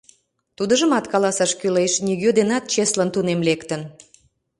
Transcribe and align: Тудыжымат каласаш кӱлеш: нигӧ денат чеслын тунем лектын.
Тудыжымат 0.57 1.05
каласаш 1.13 1.51
кӱлеш: 1.59 1.93
нигӧ 2.05 2.29
денат 2.37 2.63
чеслын 2.71 3.09
тунем 3.13 3.39
лектын. 3.47 3.81